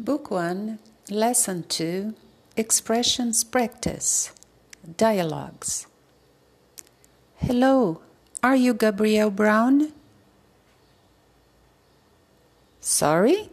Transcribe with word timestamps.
Book 0.00 0.30
1, 0.30 0.78
Lesson 1.10 1.64
2 1.64 2.14
Expressions 2.56 3.42
Practice 3.42 4.30
Dialogues. 4.96 5.88
Hello, 7.38 8.00
are 8.40 8.54
you 8.54 8.74
Gabrielle 8.74 9.32
Brown? 9.32 9.92
Sorry? 12.80 13.50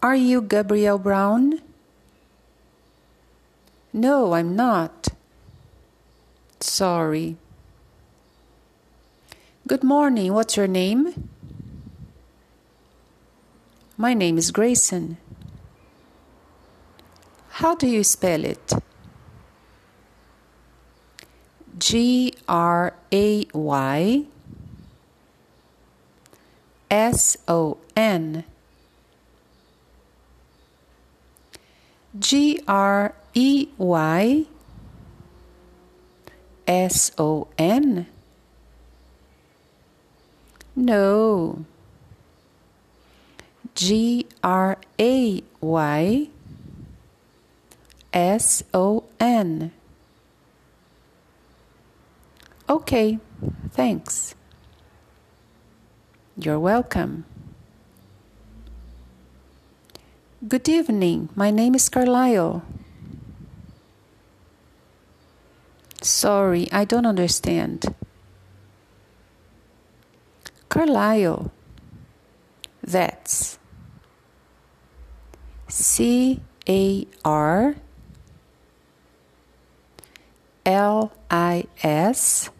Are 0.00 0.14
you 0.14 0.40
Gabrielle 0.40 0.98
Brown? 0.98 1.60
No, 3.92 4.32
I'm 4.32 4.54
not. 4.54 5.08
Sorry. 6.60 7.36
Good 9.66 9.82
morning, 9.82 10.34
what's 10.34 10.56
your 10.56 10.68
name? 10.68 11.30
My 14.00 14.14
name 14.14 14.38
is 14.38 14.52
Grayson. 14.52 15.16
How 17.58 17.74
do 17.74 17.88
you 17.88 18.04
spell 18.04 18.44
it? 18.44 18.72
G 21.76 22.32
R 22.46 22.94
A 23.10 23.46
Y 23.52 24.24
S 26.88 27.38
O 27.48 27.78
N. 27.96 28.44
G 32.16 32.60
R 32.68 33.14
E 33.34 33.66
Y 33.78 34.46
S 36.68 37.10
O 37.18 37.48
N? 37.58 38.06
No. 40.76 41.64
G 43.78 44.26
R 44.42 44.76
A 44.98 45.40
Y 45.60 46.28
S 48.12 48.64
O 48.74 49.04
N. 49.20 49.70
Okay, 52.68 53.20
thanks. 53.70 54.34
You're 56.36 56.58
welcome. 56.58 57.24
Good 60.48 60.68
evening, 60.68 61.28
my 61.36 61.52
name 61.52 61.76
is 61.76 61.88
Carlisle. 61.88 62.64
Sorry, 66.02 66.66
I 66.72 66.84
don't 66.84 67.06
understand. 67.06 67.94
Carlisle. 70.68 71.52
That's 72.82 73.58
C 75.78 76.40
A 76.68 77.06
R 77.24 77.76
L 80.66 81.12
I 81.30 81.66
S 81.84 82.50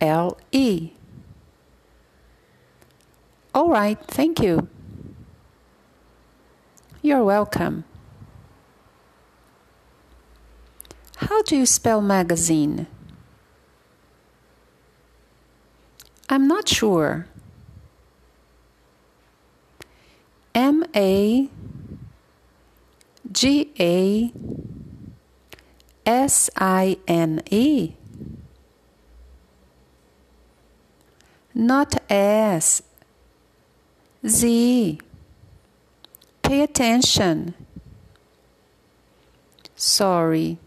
L 0.00 0.38
E. 0.50 0.92
All 3.54 3.68
right, 3.68 3.98
thank 4.06 4.40
you. 4.40 4.66
You're 7.02 7.22
welcome. 7.22 7.84
How 11.16 11.42
do 11.42 11.54
you 11.54 11.66
spell 11.66 12.00
magazine? 12.00 12.86
I'm 16.30 16.48
not 16.48 16.66
sure. 16.66 17.26
M 20.54 20.84
A 20.98 21.48
G 23.30 23.72
A 23.78 24.32
S 26.04 26.50
I 26.56 26.98
N 27.06 27.40
E. 27.50 27.92
Not 31.54 32.02
S. 32.10 32.82
Z. 34.26 34.98
Pay 36.42 36.62
attention. 36.62 37.54
Sorry. 39.76 40.58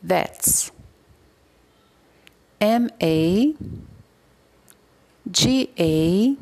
That's 0.00 0.70
M 2.60 2.90
A 3.02 3.54
G 5.28 5.70
A 5.76 6.36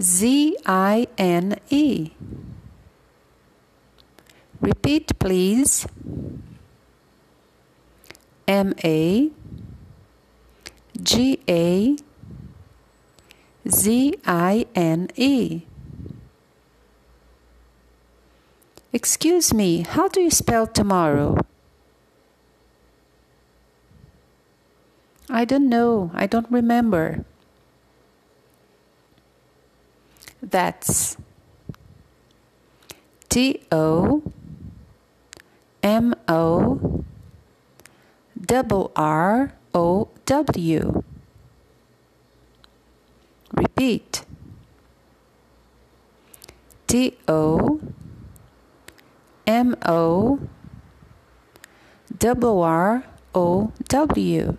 Z 0.00 0.56
I 0.64 1.06
N 1.18 1.58
E. 1.68 2.10
Repeat, 4.60 5.18
please. 5.18 5.86
M 8.48 8.74
A 8.82 9.30
G 11.02 11.38
A 11.48 11.96
Z 13.68 14.14
I 14.26 14.66
N 14.74 15.08
E. 15.16 15.62
Excuse 18.92 19.54
me, 19.54 19.82
how 19.82 20.08
do 20.08 20.20
you 20.20 20.30
spell 20.30 20.66
tomorrow? 20.66 21.38
I 25.28 25.44
don't 25.44 25.68
know, 25.68 26.10
I 26.12 26.26
don't 26.26 26.50
remember. 26.50 27.24
That's 30.50 31.16
T 33.28 33.62
O 33.70 34.22
M 35.80 36.14
O 36.26 37.04
double 38.40 38.90
R 38.96 39.52
O 39.72 40.08
W. 40.26 41.02
Repeat. 43.54 44.24
T 46.88 47.16
O 47.28 47.80
M 49.46 49.76
O 49.86 50.40
double 52.18 52.62
R 52.62 53.04
O 53.34 53.72
W. 53.88 54.58